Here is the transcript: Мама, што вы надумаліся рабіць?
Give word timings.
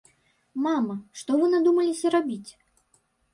Мама, 0.67 0.95
што 1.21 1.37
вы 1.41 1.51
надумаліся 1.51 2.13
рабіць? 2.17 2.51